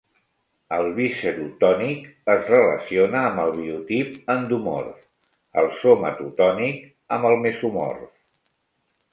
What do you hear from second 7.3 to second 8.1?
el mesomorf.